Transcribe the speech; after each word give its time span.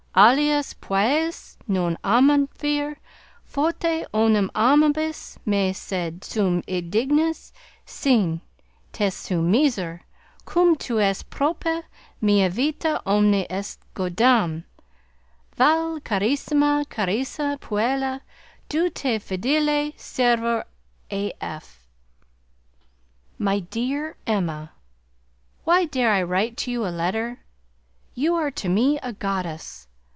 Alias 0.13 0.73
puellas 0.73 1.55
non 1.69 1.97
amavi. 2.03 2.97
Forte 3.45 4.05
olim 4.13 4.51
amabis 4.53 5.37
me, 5.45 5.71
sed 5.71 6.25
sum 6.25 6.61
indignus. 6.67 7.53
Sine 7.85 8.41
te 8.91 9.09
sum 9.09 9.49
miser, 9.49 10.01
cum 10.43 10.75
tu 10.75 10.99
es 10.99 11.23
prope 11.23 11.85
mea 12.19 12.49
vita 12.49 13.01
omni 13.05 13.47
est 13.49 13.79
goddamn. 13.93 14.65
Vale, 15.55 16.01
carissima, 16.01 16.83
carissima 16.89 17.57
puella! 17.61 18.19
De 18.67 18.89
tuo 18.89 19.17
fideli 19.17 19.97
servo 19.97 20.61
A.F. 21.09 21.87
My 23.39 23.59
dear 23.61 24.17
Emma: 24.27 24.73
Why 25.63 25.85
dare 25.85 26.11
I 26.11 26.21
write 26.23 26.57
to 26.57 26.69
you 26.71 26.85
a 26.85 26.89
letter? 26.89 27.39
You 28.13 28.35
are 28.35 28.51
to 28.51 28.67
me 28.67 28.99
a 29.01 29.13
goddess! 29.13 29.87